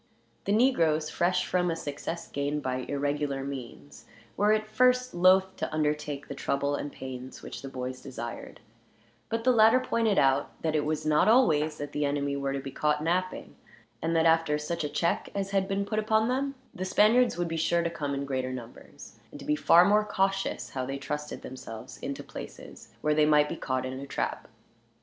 [0.45, 5.71] The negroes, fresh from a success gained by irregular means, were at first loath to
[5.71, 8.61] undertake the trouble and pains which the boys desired;
[9.29, 12.57] but the latter pointed out that it was not always that the enemy were to
[12.59, 13.55] be caught napping,
[14.01, 17.47] and that after such a check as had been put upon them, the Spaniards would
[17.47, 20.97] be sure to come in greater numbers, and to be far more cautious how they
[20.97, 24.47] trusted themselves into places where they might be caught in a trap.